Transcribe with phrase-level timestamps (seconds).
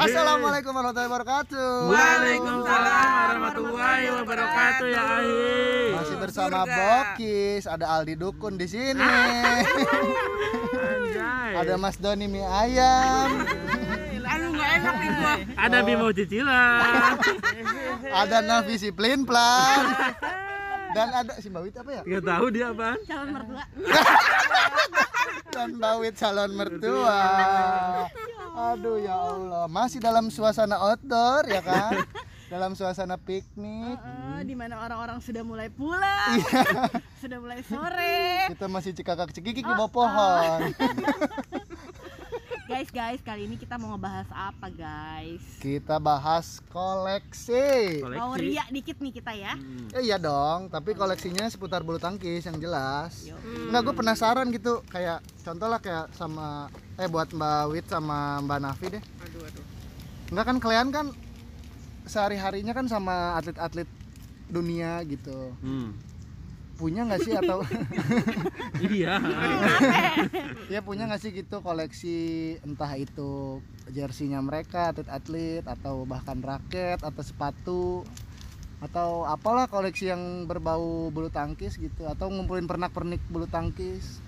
[0.00, 1.70] Assalamualaikum warahmatullahi wabarakatuh.
[1.92, 3.04] Waalaikumsalam
[3.36, 5.92] warahmatullahi wabarakatuh ya Ahi.
[5.92, 6.72] Masih bersama Surga.
[6.72, 8.96] Bokis, ada Aldi Dukun di sini.
[10.72, 11.52] Anjay.
[11.52, 13.44] ada Mas Doni mie ayam,
[14.24, 15.34] Aduh nggak enak nih gua.
[15.58, 16.80] Ada Bimo cicilan.
[18.08, 19.84] ada Navi si Plin Plan.
[20.90, 22.02] Dan ada si Mbak Wit apa ya?
[22.02, 22.98] Gak tahu dia apa.
[23.04, 23.62] calon mertua
[25.50, 27.20] Dan Mbak Wit calon mertua.
[28.50, 32.02] Aduh ya Allah, masih dalam suasana outdoor ya kan?
[32.50, 33.94] Dalam suasana piknik.
[33.94, 36.42] Eh, di mana orang-orang sudah mulai pulang
[37.22, 40.60] sudah mulai sore Kita masih cikakak cikikik di bawah pohon.
[42.70, 47.98] guys guys kali ini kita mau ngebahas apa guys Kita bahas koleksi.
[48.06, 49.58] mau riak dikit nih kita ya
[49.90, 53.26] Eh, iya dong, tapi koleksinya seputar bulu tangkis yang jelas.
[53.26, 53.34] Yo.
[53.66, 58.58] Enggak, gue penasaran gitu, kayak contoh lah kayak sama eh buat Mbak Wit sama Mbak
[58.62, 59.02] Nafi deh.
[59.02, 59.64] Aduh aduh.
[60.30, 61.06] Enggak kan kalian kan
[62.06, 63.90] sehari-harinya kan sama atlet-atlet
[64.46, 65.58] dunia gitu.
[65.58, 65.90] Hmm.
[66.80, 67.60] Punya nggak sih atau
[68.90, 69.20] Iya.
[70.72, 72.18] ya punya nggak sih gitu koleksi
[72.64, 73.60] entah itu
[73.92, 77.84] jersinya mereka atlet-atlet atau bahkan raket atau sepatu
[78.80, 84.24] atau apalah koleksi yang berbau bulu tangkis gitu atau ngumpulin pernak-pernik bulu tangkis?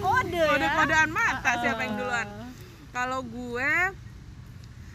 [0.00, 0.32] Kode.
[0.40, 2.28] Ya kode-kodean mata siapa yang duluan?
[2.90, 3.70] Kalau gue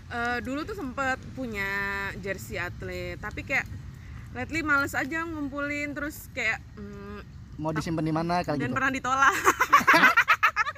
[0.10, 1.70] eh, dulu tuh sempet punya
[2.20, 3.66] jersey atlet tapi kayak
[4.36, 7.20] lately males aja ngumpulin terus kayak mm,
[7.56, 8.76] mau disimpan di mana kali dan gitu?
[8.76, 9.36] pernah ditolak.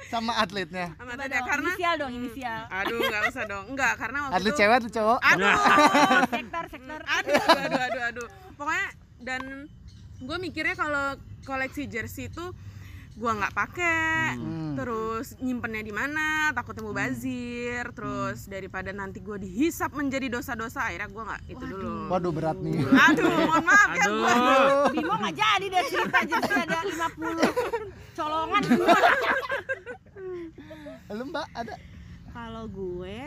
[0.08, 0.96] Sama atletnya?
[0.96, 2.60] Sama Teda dong, karena inisial dong inisial.
[2.72, 5.18] aduh nggak usah dong enggak karena waktu atlet itu cewek atlet cowok?
[5.20, 5.56] Aduh.
[6.38, 7.00] Sektor sektor.
[7.04, 8.28] Aduh aduh aduh aduh.
[8.56, 8.86] Pokoknya
[9.20, 9.42] dan
[10.18, 11.06] gue mikirnya kalau
[11.44, 12.44] koleksi jersey itu
[13.18, 14.78] gua nggak pakai Hmm.
[14.78, 16.54] terus nyimpennya di mana?
[16.54, 17.82] Takutnya mau bazir.
[17.90, 22.06] Terus daripada nanti gua dihisap menjadi dosa-dosa akhirnya gua nggak itu dulu.
[22.08, 22.30] Waduh.
[22.30, 22.78] Berat nih.
[22.86, 24.30] Aduh mohon maaf ya gua.
[24.30, 24.94] Aduh.
[24.94, 28.62] Bimo nggak jadi deh cerita jersey ada 50 colongan.
[28.62, 28.98] Semua
[31.08, 31.74] lu mbak ada?
[32.30, 33.18] Kalau gue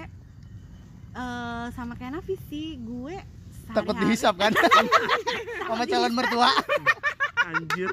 [1.11, 3.19] eh sama kayak Nafi sih gue
[3.71, 4.51] takut dihisap kan?
[5.67, 6.51] Sama calon mertua
[7.49, 7.89] Anjir.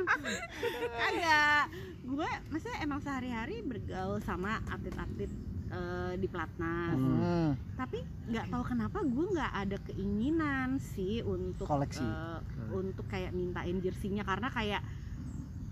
[0.98, 1.64] Kagak.
[2.04, 5.30] Gue maksudnya emang sehari-hari bergaul sama atlet-atlet
[5.68, 6.96] eh, di pelatnas.
[6.96, 7.52] Hmm.
[7.76, 7.98] Tapi
[8.28, 12.04] nggak tahu kenapa gue nggak ada keinginan sih untuk Koleksi.
[12.04, 12.40] eh,
[12.72, 14.82] untuk kayak mintain jersinya karena kayak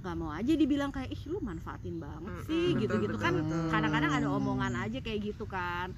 [0.06, 3.42] nggak mau aja dibilang kayak ih lu manfaatin banget sih gitu-gitu kan
[3.75, 5.91] kadang-kadang ada omongan aja kayak gitu kan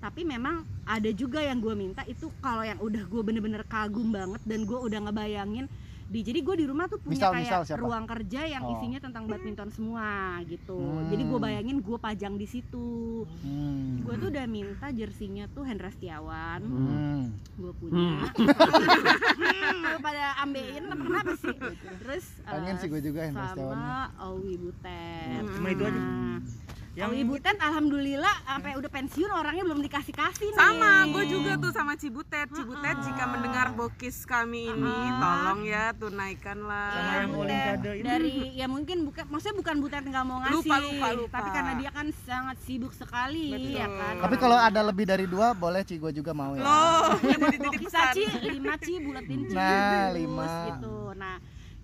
[0.00, 4.40] tapi memang ada juga yang gue minta itu kalau yang udah gue bener-bener kagum banget
[4.48, 5.68] dan gue udah ngebayangin
[6.12, 7.80] di jadi gue di rumah tuh punya Misal- kayak misal siapa?
[7.80, 8.72] ruang kerja yang Oh.
[8.74, 10.08] isinya tentang badminton semua
[10.44, 11.08] gitu Hmm.
[11.08, 14.04] jadi gue bayangin gue pajang di situ Hmm.
[14.04, 17.22] gue tuh udah minta jersinya tuh Hendra Setiawan Hmm.
[17.54, 18.28] gue punya
[19.82, 21.56] Lu pada ambein apa kenapa sih
[21.98, 23.72] terus Pengen eh, sih gue juga Hendra Setiawan.
[23.72, 23.96] sama
[24.28, 25.54] Owi Butet Hmm.
[25.54, 26.00] Cuma itu aja.
[26.92, 31.56] Yang Owi Butet alhamdulillah sampai udah pensiun orangnya belum dikasih kasih nih sama gue juga
[31.56, 33.00] tuh sama Cibutet Cibutet Ah.
[33.00, 35.16] jika mendengar bokis kami ini Ah.
[35.16, 38.04] tolong ya tunaikanlah Sama yang Butet olimpiade itu.
[38.04, 41.32] dari ya mungkin bukan maksudnya bukan Butet nggak mau ngasih Lupa, lupa, lupa.
[41.34, 43.72] tapi karena dia kan sangat sibuk sekali Betul.
[43.72, 46.60] ya kan Tapi kalau ada lebih dari dua boleh Ci gue juga mau ya.
[46.60, 50.48] loh ini mau dititip pesan ci lima ci buletin ci Nah, lima.
[50.68, 51.40] gitu nah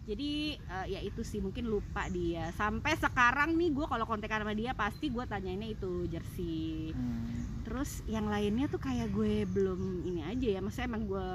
[0.08, 4.56] jadi eh, ya itu sih mungkin lupa dia sampai sekarang nih gue kalau kontekan sama
[4.56, 7.60] dia pasti gue tanyainnya itu jersey Hmm.
[7.68, 11.28] terus yang lainnya tuh kayak gue belum ini aja ya maksudnya emang gue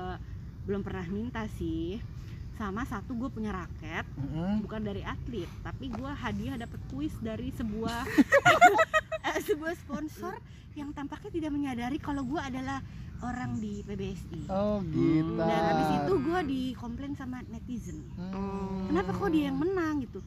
[0.66, 2.02] belum pernah minta sih
[2.58, 4.66] sama satu gue punya raket Mm-mm.
[4.66, 8.06] bukan dari atlet tapi gue hadiah dapet kuis dari sebuah
[9.30, 10.34] eh, sebuah sponsor
[10.74, 12.82] yang tampaknya tidak menyadari kalau gue adalah
[13.24, 15.40] orang di PBSI Oh gitu.
[15.40, 18.86] dan habis itu gue dikomplain sama netizen Hmm.
[18.86, 20.20] kenapa kok dia yang menang gitu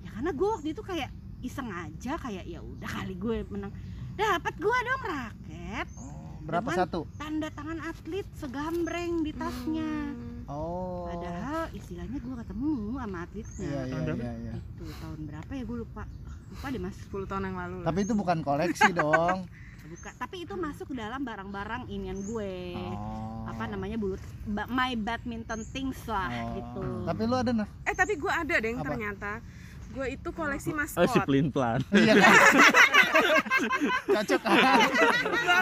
[0.00, 1.10] ya karena gue waktu itu kayak
[1.40, 3.72] iseng aja kayak ya udah kali gue menang
[4.12, 7.00] dapat gue dong raket Oh, berapa Dengan- satu?
[7.14, 9.92] tanda tangan atlet segambreng di tasnya
[10.44, 11.06] Oh.
[11.06, 14.32] padahal istilahnya gue ketemu sama atletnya Iya iya iya.
[14.36, 14.52] iya.
[14.58, 16.02] itu tahun berapa ya gue lupa
[16.50, 17.86] lupa deh mas 10 tahun yang lalu lah.
[17.86, 19.46] Tapi itu bukan koleksi dong.
[19.90, 23.42] buka tapi itu masuk ke dalam barang-barang inian gue Oh.
[23.44, 24.14] apa namanya bulu
[24.68, 26.54] my badminton things lah Oh.
[26.54, 27.68] gitu Tapi lu ada nah?
[27.82, 28.84] eh tapi gue ada deh Apa?
[28.86, 29.30] ternyata
[29.90, 31.82] gue itu koleksi Oh, maskot si Plin Plan.
[31.90, 32.34] Iya kan?
[34.08, 34.78] Cocok kan?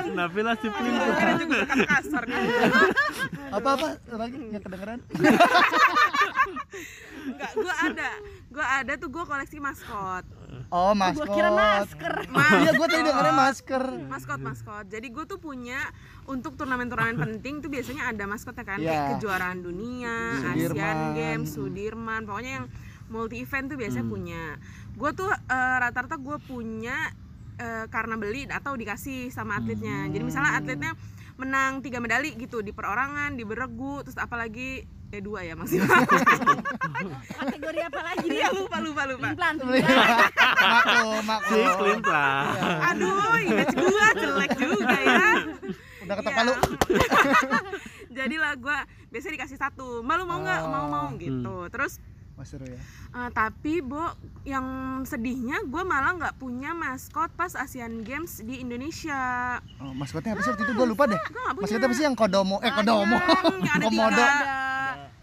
[0.04, 0.92] Kenapa lah si Plan?
[1.10, 2.40] kira juga kasar nih
[3.48, 5.00] Apa-apa lagi yang kedengeran?
[7.24, 8.10] Enggak, gue ada
[8.48, 10.24] Gue ada tuh gue koleksi maskot
[10.68, 11.24] Oh, maskot.
[11.24, 12.14] Gua kira masker.
[12.28, 13.82] Iya, gue tadi dengarnya masker.
[14.06, 15.76] maskot maskot jadi gue tuh punya
[16.24, 18.88] untuk turnamen-turnamen penting tuh biasanya ada maskotnya kan Iya.
[18.88, 20.14] kayak kejuaraan dunia
[20.46, 21.14] Asian Sudirman.
[21.14, 22.66] Games Sudirman pokoknya yang
[23.08, 24.12] multi event tuh biasanya Hmm.
[24.12, 24.42] punya
[24.94, 26.96] gue tuh eh, rata-rata gue punya
[27.56, 30.60] eh, karena beli atau dikasih sama atletnya jadi misalnya Hmm.
[30.60, 30.92] atletnya
[31.34, 35.88] menang tiga medali gitu di perorangan di beregu terus apalagi eh dua ya maksimal
[37.40, 38.38] Kategori apa lagi nih?
[38.38, 39.56] iya lupa lupa lupa Plan.
[39.56, 41.64] Maklum, maklum.
[41.64, 42.44] Siklin lah.
[42.88, 45.26] aduh image gua jelek juga ya
[46.02, 46.38] Udah ketok Iya.
[46.38, 46.52] palu.
[48.18, 48.78] jadilah gua
[49.08, 51.96] biasanya dikasih satu malu mau nggak mau mau gitu terus
[52.34, 52.78] Wah, seru ya.
[53.10, 54.14] eh, tapi bo
[54.44, 54.62] yang
[55.02, 60.50] sedihnya gua malah nggak punya maskot pas Asian Games di Indonesia Oh, maskotnya apa sih
[60.50, 61.18] waktu itu gue lupa deh.
[61.18, 62.56] Gua nggak punya Maskotnya apa sih yang kodomo?
[62.60, 63.16] Eh, kodomo.
[63.58, 64.14] yang ada Komodo.
[64.14, 64.57] tiga Ada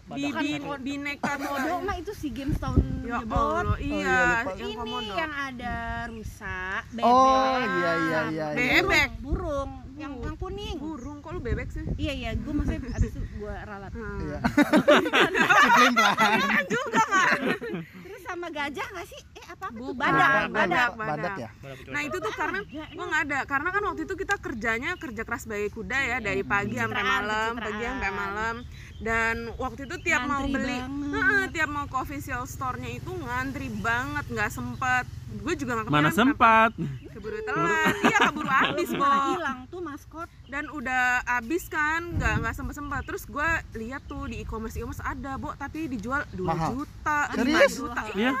[0.06, 3.26] bibi bineka Komodo mah itu si games tahun ya.
[3.26, 4.50] Allah iya iya, lupa.
[4.54, 5.74] yang Ini komodo yang ada
[6.06, 6.58] rusa,
[6.94, 7.04] bebek.
[7.06, 8.20] Oh, iya iya iya.
[8.30, 8.46] iya.
[8.54, 9.10] Bebek.
[9.18, 10.76] Burung, yang yang kuning.
[10.78, 13.92] burung kok lu bebek sih Iya iya, gue maksudnya abis itu gue ralat.
[13.96, 14.18] Hmm.
[14.22, 14.38] Iya.
[15.66, 16.38] Siklin pelan.
[18.06, 19.20] Terus sama gajah nggak sih?
[19.46, 19.94] Apa apa tuh?
[19.94, 21.36] Badak, Badak, badak.
[21.38, 21.50] Ya.
[21.94, 25.46] Nah itu tuh karena gua nggak ada, karena kan waktu itu kita kerjanya kerja keras
[25.46, 28.54] sebagai kuda ya dari pagi sampai malam, pagi sampai malam.
[28.96, 30.80] Dan waktu itu tiap mau beli,
[31.52, 35.04] tiap mau ke official store-nya itu ngantri banget, nggak sempet.
[35.36, 36.72] Gue juga nggak Mana sempat.
[37.12, 39.04] keburu telat, iya keburu habis bo.
[39.04, 40.28] hilang tuh maskot.
[40.48, 43.02] Dan udah habis kan, nggak nggak sempet sempet.
[43.04, 46.68] Terus gue lihat tuh di e-commerce e-commerce ada bo, tapi dijual 2 Mahal.
[46.72, 47.72] juta, 5 Serius?
[47.76, 48.02] juta.
[48.16, 48.32] Iya.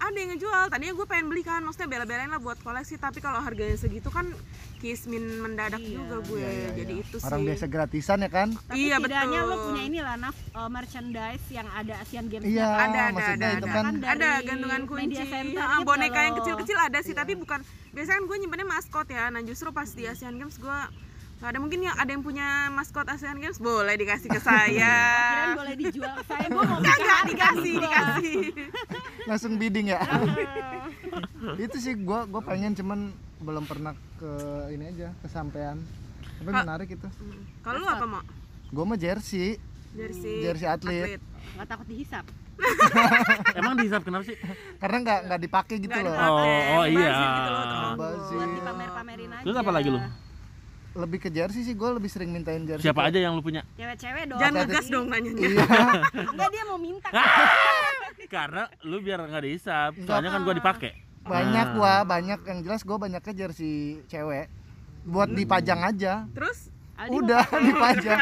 [0.00, 3.36] Ada yang ngejual tadinya gue pengen beli kan maksudnya bela-belain lah buat koleksi tapi kalau
[3.38, 4.32] harganya segitu kan
[4.76, 5.92] kismin mendadak Iya.
[5.92, 7.04] juga gue Iya, iya, jadi iya.
[7.04, 8.48] itu Orang sih biasa gratisan ya kan?
[8.56, 9.50] Tapi Iya, setidaknya betul.
[9.50, 12.44] lo punya inilah naf uh, merchandise yang ada Asian Games.
[12.44, 15.86] Iya, ada ada ada itu ada, kan ada dari gantungan kunci media center Ah, gitu
[15.86, 17.60] boneka yang kecil-kecil ada sih tapi bukan
[17.90, 20.78] biasanya kan gue nyimpennya maskot ya nah justru pas di Asian Games gue
[21.40, 24.92] nggak ada mungkin yang ada yang punya maskot Asian Games boleh dikasih ke saya
[25.24, 27.88] Kirain boleh dijual ke saya, gue mau Enggak, dikasih, gua.
[27.88, 28.38] dikasih
[29.24, 30.00] Langsung bidding ya.
[31.56, 33.08] itu sih gua gua pengen cuman
[33.40, 34.32] belum pernah ke
[34.68, 35.80] ini aja kesampaian.
[36.36, 36.60] Tapi Kak.
[36.60, 37.08] menarik itu.
[37.60, 38.22] kalau lu apa mau
[38.68, 39.56] Gua mah jersey,
[39.92, 41.16] jersey jersey atlet.
[41.56, 42.24] Nggak takut dihisap.
[43.58, 44.36] Emang dihisap kenapa sih?
[44.76, 46.12] Karena nggak nggak dipakai gitu Nggak loh.
[46.12, 47.08] dipakai, Oh, oh, iya.
[47.08, 47.92] gitu loh.
[47.96, 49.44] Buat dipamer-pamerin aja.
[49.48, 50.00] Terus apa lagi lu?
[50.90, 52.82] Lebih ke jersey sih gua lebih sering mintain jersey.
[52.82, 53.62] Siapa aja yang lu punya?
[53.74, 54.38] Cewek-cewek dong.
[54.38, 55.64] jangan ngegas dong nanyanya Iya.
[56.34, 57.08] Enggak dia mau minta.
[58.34, 59.90] Karena lu biar nggak dihisap.
[60.02, 60.92] Soalnya kan gua dipakai.
[61.20, 61.74] banyak Ah.
[61.76, 64.50] gua, banyak yang jelas gua banyaknya jersey cewek.
[65.02, 66.26] Buat dipajang aja.
[66.30, 66.68] terus
[67.08, 68.18] Udah dipajang.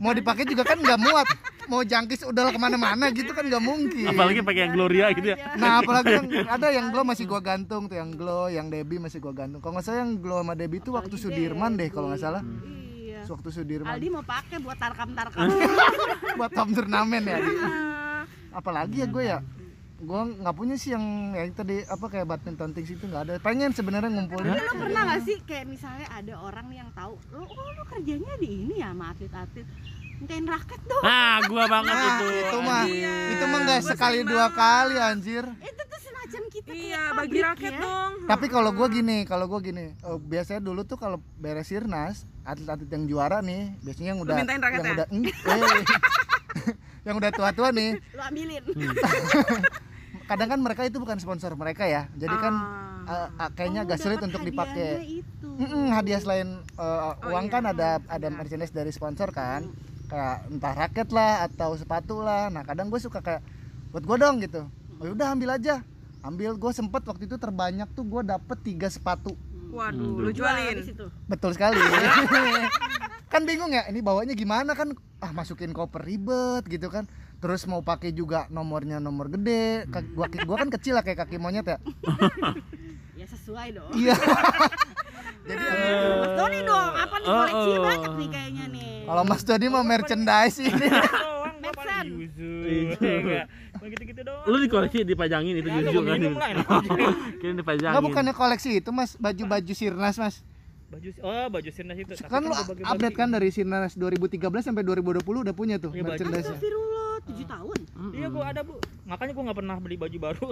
[0.00, 1.28] Mau dipakai juga kan nggak muat.
[1.64, 4.08] Mau jangkis udahlah ke mana-mana gitu kan nggak mungkin.
[4.08, 5.36] Apalagi pakai yang Gloria gitu ya.
[5.60, 9.20] Nah apalagi yang ada yang glow masih gua gantung tuh yang glow, yang Debbie masih
[9.20, 9.60] gua gantung.
[9.60, 12.42] Kalau nggak salah yang glow sama Debbie itu waktu Sudirman deh kalau nggak salah.
[12.44, 13.24] Iya.
[13.28, 15.48] Waktu Sudirman Aldi mau pakai buat tarkam-tarkam.
[16.38, 17.38] buat top turnamen ya.
[18.60, 19.38] Apalagi ya gue ya
[19.96, 23.70] gue nggak punya sih yang yang tadi apa kayak badminton things itu nggak ada pengen
[23.70, 27.68] sebenarnya ngumpulin Tapi lo pernah gak sih kayak misalnya ada orang yang tahu lo oh
[27.70, 29.66] lo kerjanya di ini ya sama atlet-atlet
[30.16, 32.26] mintain raket dong Nah, gua banget nah, itu.
[32.32, 33.26] itu mah Anjing.
[33.30, 34.56] itu mah nggak sekali dua banget.
[34.56, 37.80] kali anjir itu tuh semacam kita kayak iya bagi raket ya.
[37.80, 42.16] dong tapi kalau gue gini kalau gue gini eh, biasanya dulu tuh kalau beres sirnas
[42.42, 45.06] atlet-atlet yang juara nih biasanya yang udah mintain raketnya?
[45.06, 45.84] yang udah eh,
[47.04, 48.00] yang udah tua-tua nih.
[48.16, 48.62] Lo ambilin.
[50.24, 52.08] Kadang kan mereka itu bukan sponsor mereka ya.
[52.14, 52.54] Jadi kan
[53.04, 53.28] Ah.
[53.28, 55.20] eh, eh, kayaknya Oh, agak sulit untuk dipakai.
[55.20, 55.48] itu.
[55.86, 57.52] Hadiah selain uh, uang iya.
[57.52, 58.40] kan ada ada Benar.
[58.40, 59.68] merchandise dari sponsor kan.
[60.04, 62.48] Kayak entah raket lah atau sepatu lah.
[62.48, 63.44] Nah kadang gue suka kayak
[63.90, 64.64] buat gue dong gitu.
[64.96, 65.84] Oh udah ambil aja.
[66.20, 69.36] Ambil gue sempet waktu itu terbanyak tuh gue dapet tiga sepatu.
[69.68, 70.24] Waduh Hmm.
[70.24, 70.80] lu jualin.
[71.28, 71.76] Betul sekali
[73.28, 77.08] kan bingung ya ini bawanya gimana kan ah masukin koper ribet gitu kan
[77.40, 81.36] terus mau pakai juga nomornya nomor gede kaki gua, gua kan kecil lah kayak kaki
[81.40, 81.78] monyet ya
[83.20, 84.14] ya sesuai dong iya
[85.44, 85.64] jadi
[86.20, 87.84] Mas Doni dong apa nih Oh, koleksinya oh.
[87.84, 91.44] banyak nih kayaknya nih kalau Mas Dodi mau merchandise ini doang
[93.92, 96.18] gitu-gitu doang Lu di koleksi dipajangin itu Ya, jujur kan.
[97.40, 97.92] Kira dipajangin.
[97.92, 100.40] Enggak bukannya koleksi itu Mas, baju-baju Sirnas Mas.
[100.94, 102.82] Baju oh baju sirnas itu Tapi Kan lu bagi-bagi.
[102.86, 106.10] update kan dari Sirnas 2013 sampai 2020 udah punya tuh Iya, baju.
[106.12, 106.46] merchandise.
[106.46, 106.92] Astagfirullah
[107.24, 107.78] 7 tahun
[108.12, 108.74] iya gua ada bu
[109.04, 110.46] makanya gua nggak pernah beli baju baru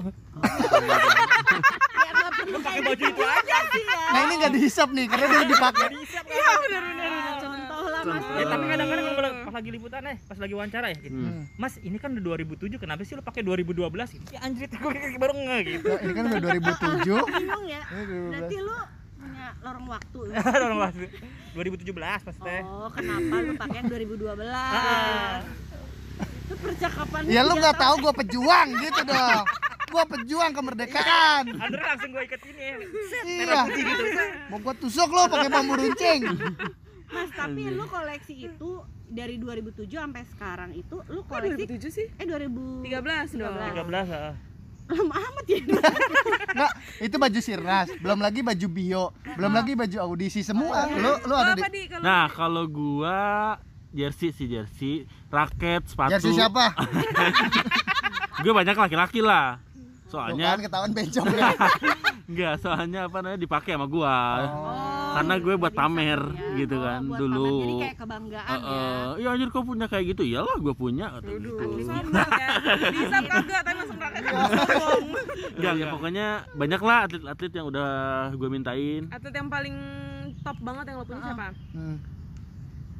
[1.94, 5.06] ya nggak perlu pakai baju gitu itu aja sih ya Nah, ini nggak dihisap nih
[5.06, 5.86] karena dia dipakai.
[6.28, 8.24] iya benar benar Nah, contoh lah Mas.
[8.30, 11.16] Ya tapi kadang-kadang kalau pas lagi liputan eh, pas lagi wawancara ya gitu.
[11.18, 11.42] Hmm.
[11.56, 14.24] Mas, ini kan udah 2007, kenapa sih lu pakai 2012 gitu?
[14.28, 15.88] Ya anjir, gue kayak baru nge gitu.
[15.88, 18.76] Ya, ini kan udah 2007 bingung ya ini 2012 berarti lu
[19.58, 20.18] lorong waktu
[20.56, 21.06] Orang waktu
[21.52, 21.92] 2017
[22.22, 22.60] maksudnya.
[22.62, 25.44] oh kenapa lu pakai yang 2012 Ah.
[26.42, 29.44] itu percakapan ya lu nggak tahu gua pejuang gitu dong
[29.88, 32.76] gua pejuang kemerdekaan Andre langsung gue ikut ini ya.
[33.22, 33.60] iya
[34.48, 36.20] mau gua tusuk lo pakai bambu runcing
[37.06, 38.70] mas tapi lu koleksi itu
[39.06, 42.06] dari 2007 sampai sekarang itu lu koleksi 2007 sih?
[42.10, 43.52] eh 2013 13 dong.
[43.52, 44.32] 13 ah.
[44.92, 45.58] Lama amat ya
[46.56, 51.34] nggak itu baju sirnas belum lagi baju bio belum lagi baju audisi semua lu lu
[51.34, 53.20] ada di Apa di kalau Nah, kalau gua
[53.92, 56.16] jersey sih jersey, raket, sepatu.
[56.16, 56.72] jersey siapa
[58.42, 59.60] Gue banyak laki-laki lah.
[60.10, 61.48] Soalnya kan ketahuan bencong ya
[62.28, 64.16] enggak, soalnya apa namanya dipakai sama gua.
[64.44, 64.91] oh.
[65.12, 66.48] Karena gue buat pamer ya.
[66.56, 67.42] gitu Oh, kan, buat dulu.
[67.42, 67.60] pamer.
[67.62, 69.08] jadi kayak kebanggaan ya Heeh.
[69.14, 70.22] Iya anjir kau punya kayak gitu.
[70.24, 71.50] Iyalah gua punya kata gitu.
[71.52, 72.48] Aduh, sombong ya.
[72.90, 75.04] Bisa kagak, tapi langsung rakyat sombong.
[75.52, 77.88] Enggak, ya pokoknya banyak lah atlet-atlet yang udah
[78.32, 79.02] gue mintain.
[79.08, 79.76] Atlet yang paling
[80.40, 81.46] top banget yang lo punya siapa?
[81.72, 81.96] Hmm.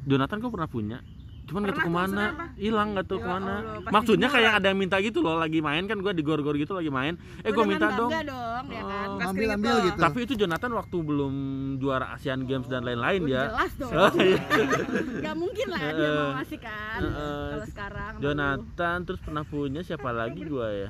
[0.03, 0.97] Jonathan kau pernah punya?
[1.43, 2.23] Cuman nggak tahu Pernah, ke mana,
[2.55, 3.53] hilang nggak tahu Ya ke mana.
[3.59, 6.71] Allah, Maksudnya kayak ada yang minta gitu loh, lagi main kan gue di gor-gor gitu
[6.71, 7.13] lagi main.
[7.41, 8.07] Eh gue minta dong.
[8.09, 9.19] dong ya kan Oh.
[9.25, 9.85] Ambil ambil dong.
[9.85, 11.33] gitu Tapi itu Jonathan waktu belum
[11.77, 13.51] juara Asian Games dan lain-lain ya.
[13.51, 14.39] jelas dong Oh, iya.
[15.25, 17.47] Gak mungkin lah dia mau ngasih kan Heeh.
[17.51, 18.11] Kalau sekarang.
[18.17, 20.89] Jonathan terus pernah punya siapa lagi gue ya?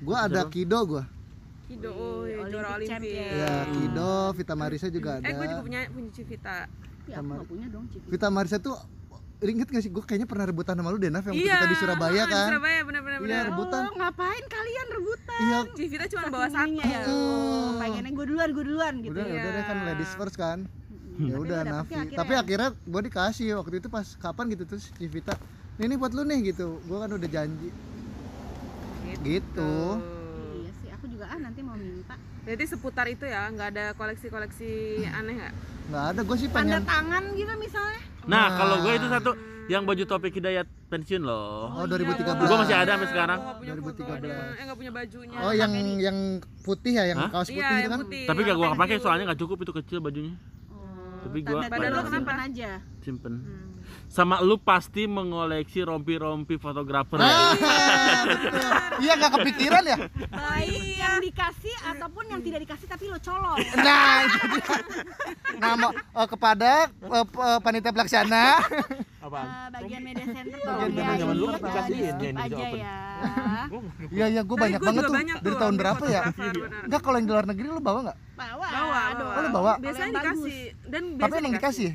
[0.00, 1.04] gua ada kido gua
[1.62, 2.68] Kido, oh, Olympic juara.
[2.74, 3.14] Olimpik.
[3.14, 6.56] ya kido Vita Marisa juga ada Eh, gue juga punya punya Civita.
[7.04, 8.74] Ya aku gak punya dong Cipi Vita Marisa tuh
[9.42, 11.56] inget gak sih gue kayaknya pernah rebutan sama lu deh Naf yang waktu Iya.
[11.56, 13.80] kita di Surabaya Di kan Surabaya benar-benar Iya, rebutan.
[13.82, 15.40] Oh ngapain kalian rebutan?
[15.40, 16.76] iya Civita cuma bawa satu.
[16.76, 17.00] ya.
[17.06, 19.34] Oh, pengennya gue duluan, gue duluan gitu udah ya.
[19.34, 20.58] udah deh kan ladies first kan
[21.16, 22.38] ya udah Nafi akhirnya tapi ya?
[22.38, 25.36] akhirnya gue dikasih waktu itu pas kapan gitu terus si Vita
[25.76, 27.68] ini nih buat lu nih gitu gue kan udah janji
[29.20, 29.72] gitu
[30.54, 32.16] Iya sih, aku juga ah nanti mau minta.
[32.40, 34.70] Jadi seputar itu ya, nggak ada koleksi-koleksi
[35.06, 35.54] aneh nggak?
[35.88, 38.00] nggak ada gue sih Tanda pengen tangan gitu misalnya.
[38.26, 39.30] Nah, kalau gue itu satu
[39.70, 41.70] yang baju topik hidayat pensiun loh.
[41.70, 43.38] oh 2013 Gua masih ada sampai sekarang.
[43.62, 43.86] Punya 2013.
[43.86, 45.38] fotonya, eh nggak punya bajunya.
[45.38, 45.72] oh yang
[46.02, 46.18] yang
[46.66, 47.30] putih ya yang Hah?
[47.30, 48.24] kaos putih iya, itu kan putih.
[48.26, 50.34] Tapi gak gue pakai soalnya nggak cukup itu kecil bajunya.
[51.20, 52.12] Tapi gua Badan lo lu kenapa?
[52.16, 52.70] simpen aja.
[53.00, 53.34] Simpen.
[53.40, 53.68] Hmm.
[54.06, 57.18] Sama lu pasti mengoleksi rompi-rompi fotografer.
[57.18, 58.22] Ah, ya?
[58.28, 58.70] betul.
[59.02, 59.98] iya nggak kepikiran ya
[60.30, 63.58] Baik yang dikasih ataupun yang tidak dikasih tapi lo colong.
[63.80, 64.76] nah itu dia
[65.62, 68.44] nama eh, kepada eh, panitia pelaksana
[69.30, 69.46] Apaan?
[69.46, 72.02] Eh, bagian media center Bagian tolong media ya, zaman dulu ini, kan eh, dikasihin di
[72.02, 72.80] ya, Indonesia aja Open.
[72.80, 72.96] ya.
[74.10, 76.22] iya iya gue Tapi banyak banget tuh dari tahun berapa ya.
[76.88, 79.00] Enggak kalau yang di luar negeri lu bawa nggak Bawa, Bawa.
[79.20, 79.72] Oh, lu bawa?
[79.76, 81.90] Biasanya dikasih dan Tapi biasanya emang dikasih?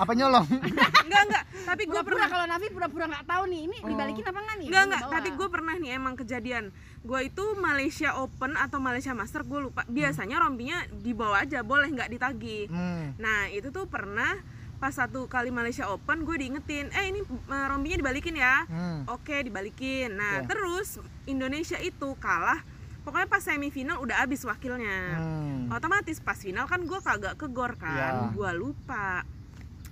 [0.00, 0.46] Apa nyolong
[1.04, 1.44] Enggak, enggak.
[1.64, 4.66] Tapi gue pernah kalau Nafi pura-pura nggak tahu nih, ini dibalikin apa nggak nih?
[4.72, 6.64] Enggak enggak, tapi gue pernah nih emang kejadian.
[7.04, 9.84] Gue itu Malaysia Open atau Malaysia Master gue lupa.
[9.84, 12.72] Biasanya rompinya dibawa aja, boleh nggak ditagi.
[12.72, 13.20] hmm.
[13.20, 14.40] Nah itu tuh pernah
[14.76, 18.64] pas satu kali Malaysia Open gue diingetin, eh ini eh, rompinya dibalikin ya.
[18.64, 19.08] Hmm.
[19.08, 20.12] Oke dibalikin.
[20.12, 20.50] Nah Oke.
[20.50, 22.60] terus Indonesia itu kalah.
[23.00, 25.16] Pokoknya pas semifinal udah habis wakilnya.
[25.16, 25.68] Hmm.
[25.68, 27.80] Otomatis pas final kan gue kagak ke gor Iya.
[27.80, 28.12] kan.
[28.30, 29.24] Gue lupa.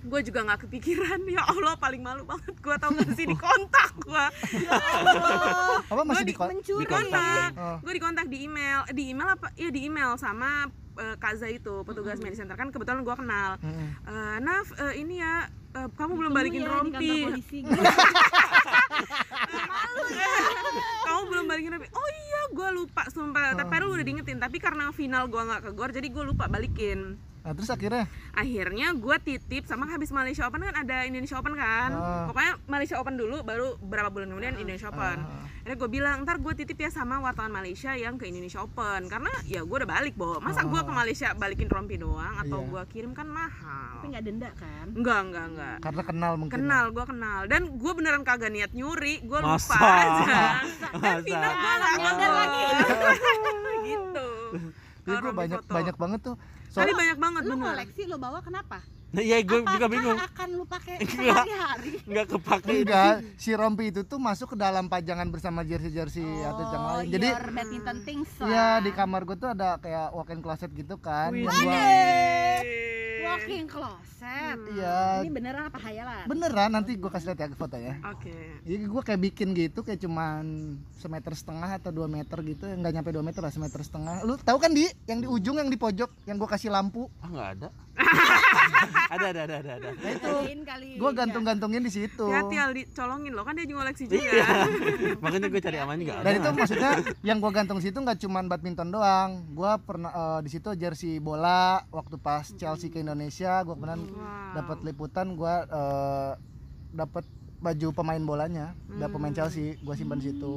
[0.03, 3.95] Gue juga nggak kepikiran ya Allah paling malu banget gue tau gak sih di kontak
[3.97, 4.25] gue
[5.87, 7.77] apa masih Gua di, kontak Oh.
[7.79, 10.67] gue dikontak di email Eh, di email apa iya di email sama
[10.99, 12.55] eh, Kaza itu petugas media center.
[12.57, 13.57] Kan kebetulan gue kenal.
[13.61, 13.89] Hmm.
[14.05, 15.47] Eh, Naf eh, ini ya
[15.77, 17.25] eh, kamu belum balikin ya rompi.
[17.29, 17.59] polisi.
[21.07, 21.87] kamu belum balikin rompi.
[21.93, 23.57] Oh iya gue lupa sumpah.
[23.57, 27.17] Tapi lu udah diingetin tapi karena final gue nggak ke gor jadi gue lupa balikin
[27.43, 31.91] nah terus akhirnya akhirnya gue titip sama habis Malaysia Open kan ada Indonesia Open kan
[31.91, 32.23] Ah.
[32.25, 35.43] pokoknya Malaysia Open dulu baru berapa bulan kemudian Indonesia Open Ah.
[35.59, 39.27] akhirnya gue bilang ntar gue titip ya sama wartawan Malaysia yang ke Indonesia Open karena
[39.43, 42.69] ya gue udah balik boh masa gue ke Malaysia balikin rompi doang atau Iya.
[42.69, 44.85] gue kirim kan mahal Tapi nggak denda kan?
[44.89, 49.19] enggak enggak enggak karena kenal mungkin kenal gue kenal dan gue beneran kagak niat nyuri
[49.19, 49.75] gue lupa Masa?
[49.75, 50.39] aja
[50.95, 51.51] dan Masa?
[51.53, 52.63] final gue nggak lagi.
[53.83, 54.27] gitu
[55.03, 55.73] ya, Kalau gue banyak foto.
[55.73, 56.35] banyak banget tuh
[56.73, 58.79] tapi soalnya banyak banget Lu bener koleksi lo bawa kenapa?
[59.13, 60.17] Iya, gue juga bingung.
[60.17, 61.45] akan lu pakai Enggak.
[61.45, 61.91] sehari-hari?
[62.03, 62.73] Nggak kepake.
[62.81, 67.27] enggak si rompi itu tuh masuk ke dalam pajangan bersama jersey-jersey atau yang lain jadi
[67.31, 71.45] your badminton things Iya di kamar gue tuh ada kayak walk-in closet gitu kan Wih.
[71.45, 72.92] yang gua
[73.23, 74.57] walking closet.
[74.75, 75.23] Iya.
[75.23, 76.25] Ini beneran apa hayalan?
[76.27, 77.95] Beneran nanti gue kasih lihat ya fotonya.
[78.11, 78.35] Oke.
[78.67, 83.09] Iya gue kayak bikin gitu kayak cuman semeter setengah atau dua meter gitu nggak nyampe
[83.15, 84.23] dua meter lah semeter setengah.
[84.27, 87.07] Lu tahu kan di yang di ujung yang di pojok yang gue kasih lampu.
[87.23, 87.69] Ah nggak ada.
[89.13, 89.89] ada ada ada ada ada.
[89.93, 90.31] Nah itu
[90.97, 92.25] gue gantung-gantungin di situ.
[92.25, 94.21] Hati-hati Aldi, colongin loh kan dia juga koleksi juga.
[94.21, 94.47] Iya.
[95.23, 96.25] Makanya gue cari aman nggak ada.
[96.25, 96.91] Dan itu maksudnya
[97.21, 99.29] yang gue gantung situ nggak cuman badminton doang.
[99.53, 103.61] Gue pernah eh, di situ jersey bola waktu pas Chelsea ke Indonesia.
[103.61, 104.53] Gue pernah Wow.
[104.57, 105.27] dapat liputan.
[105.37, 106.31] Gue eh,
[106.93, 107.25] dapat
[107.63, 109.79] baju pemain bolanya, udah pemain Chelsea.
[109.79, 110.55] Gue simpan di situ.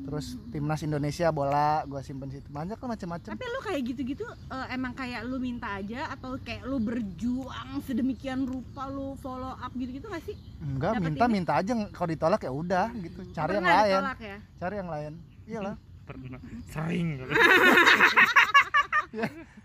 [0.00, 2.48] Terus timnas Indonesia bola gue simpan di situ.
[2.48, 3.28] Banyak lah macam-macam.
[3.30, 8.42] Tapi lu kayak gitu-gitu eh, emang kayak lu minta aja atau kayak lu berjuang sedemikian
[8.42, 10.34] rupa lu follow up gitu-gitu gak sih?
[10.58, 11.32] Enggak, Dapet minta ini?
[11.32, 13.20] minta aja kalau ditolak ya udah gitu.
[13.30, 13.92] Cari yang Pernah lain.
[13.92, 14.36] ditolak ya?
[14.56, 15.12] Cari yang lain.
[15.46, 15.74] Iyalah.
[16.10, 16.42] pernah
[16.74, 17.22] sering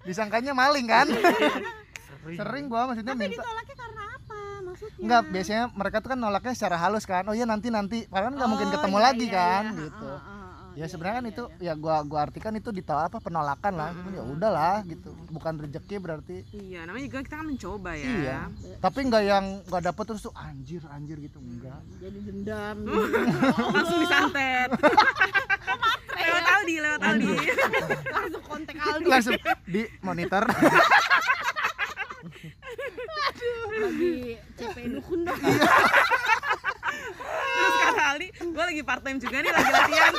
[0.05, 1.07] Disangkanya maling kan?
[2.05, 4.24] sering Sering gua maksudnya Tapi minta ditolaknya karena apa?
[5.05, 7.21] Enggak, biasanya mereka tuh kan nolaknya secara halus kan.
[7.29, 9.81] Oh iya nanti nanti, padahal nggak mungkin Oh, ketemu iya, lagi iya, kan, iya.
[9.85, 10.09] gitu.
[10.75, 11.71] Ya iya, sebenarnya kan iya, itu iya.
[11.71, 13.95] ya gua gua artikan itu ditolak apa penolakan lah.
[13.95, 15.15] Cuman ya udahlah gitu.
[15.31, 16.37] Bukan rezeki berarti.
[16.51, 18.07] Iya, namanya juga kita kan mencoba ya.
[18.11, 18.39] Iya.
[18.83, 21.79] Tapi nggak yang nggak dapet terus tuh anjir anjir gitu enggak.
[22.01, 22.77] Jadi dendam.
[23.77, 24.69] Langsung disantet.
[26.15, 27.33] lewat Aldi, lewat Aldi.
[28.11, 29.33] Langsung kontak Aldi Langsung
[29.69, 30.43] di monitor.
[33.77, 34.13] bagi
[34.55, 35.39] CP dukun dong.
[37.55, 40.13] Terus kata Aldi, gue lagi part time juga nih lagi latihan.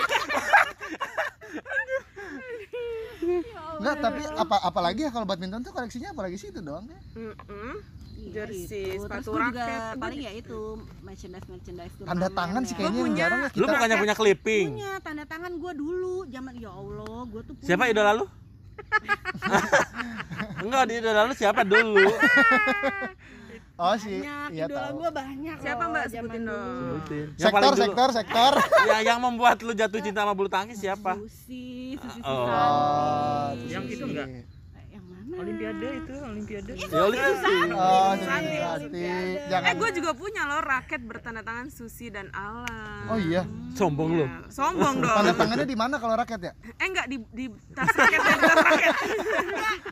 [3.77, 7.01] Enggak, tapi apa apalagi ya kalau badminton tuh koleksinya apalagi situ doang ya.
[7.15, 7.75] Mm-mm.
[8.17, 9.05] Iya, Jersey, itu.
[9.05, 9.95] sepatu raket.
[9.97, 10.61] paling ya itu
[11.01, 13.19] merchandise merchandise Tanda tangan sih kayaknya yang punya.
[13.21, 13.71] jarang ya Lu kita.
[13.71, 14.67] bukannya punya clipping?
[14.73, 17.69] punya tanda tangan gua dulu zaman ya Allah gua tuh punya.
[17.69, 18.27] Siapa idola lu?
[20.65, 22.03] Enggak, di idola lu siapa dulu?
[23.77, 25.05] Oh sih, iya idola tahu.
[25.05, 26.05] gua banyak Siapa, loh, Mbak?
[26.09, 26.77] Sebutin dong.
[26.81, 27.27] Sebutin.
[27.37, 28.53] Yang Sektor, sektor, sektor.
[28.89, 31.21] Ya, yang membuat lu jatuh cinta sama bulu tangkis siapa?
[31.21, 32.49] Susi, Susi Oh.
[33.53, 33.69] Susanti.
[33.69, 34.29] Yang itu enggak?
[35.37, 35.53] Yang mana?
[35.77, 37.21] olimpiade itu olimpiade Ya oleh
[37.71, 38.99] Oh, Santi, Santi.
[38.99, 39.73] Eh, Jangan.
[39.77, 43.05] gue juga punya loh raket bertanda tangan Susi dan Alan.
[43.07, 43.45] Oh iya.
[43.77, 44.25] sombong lu.
[44.25, 45.13] Ya, Sombong dong.
[45.13, 46.53] Tanda tangannya di mana kalau raket ya?
[46.81, 48.95] Eh enggak di di tas raket tas raket.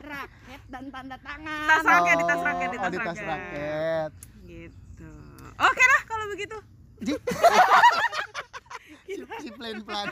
[0.01, 1.67] raket dan tanda tangan.
[1.69, 3.29] Tas raket di tas raket di Oh, tas di tas raket.
[3.29, 4.11] raket.
[4.43, 5.11] Gitu.
[5.55, 6.57] Oke lah kalau begitu.
[9.37, 10.09] Si plain plan.